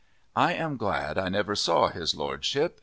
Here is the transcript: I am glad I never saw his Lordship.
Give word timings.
I 0.35 0.53
am 0.53 0.77
glad 0.77 1.19
I 1.19 1.29
never 1.29 1.53
saw 1.55 1.89
his 1.89 2.15
Lordship. 2.15 2.79